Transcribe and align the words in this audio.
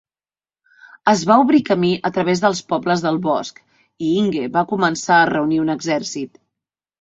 Es 1.11 1.19
va 1.31 1.35
obrir 1.43 1.59
camí 1.67 1.91
a 2.09 2.11
través 2.15 2.41
dels 2.45 2.61
pobles 2.73 3.03
del 3.09 3.19
bosc, 3.27 3.61
i 4.07 4.09
Inge 4.23 4.49
va 4.57 4.65
començar 4.73 5.19
a 5.21 5.29
reunir 5.33 5.61
un 5.67 5.77
exèrcit. 5.77 6.43